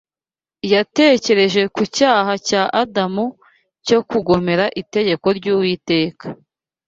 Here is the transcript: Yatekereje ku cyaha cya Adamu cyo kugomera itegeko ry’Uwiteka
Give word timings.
Yatekereje 0.73 1.61
ku 1.75 1.81
cyaha 1.95 2.33
cya 2.47 2.61
Adamu 2.81 3.25
cyo 3.87 3.99
kugomera 4.09 4.65
itegeko 4.81 5.27
ry’Uwiteka 5.37 6.25